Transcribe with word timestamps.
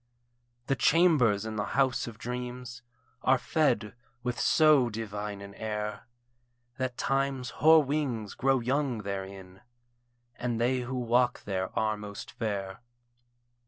The 0.65 0.75
chambers 0.75 1.45
in 1.45 1.57
the 1.57 1.63
house 1.77 2.07
of 2.07 2.17
dreams 2.17 2.81
Are 3.21 3.37
fed 3.37 3.93
with 4.23 4.39
so 4.39 4.89
divine 4.89 5.41
an 5.41 5.53
air, 5.53 6.07
That 6.77 6.97
Time's 6.97 7.51
hoar 7.61 7.83
wings 7.83 8.33
grow 8.33 8.61
young 8.61 9.03
therein, 9.03 9.61
And 10.37 10.59
they 10.59 10.79
who 10.79 10.95
walk 10.95 11.43
there 11.43 11.69
are 11.77 11.97
most 11.97 12.31
fair. 12.31 12.81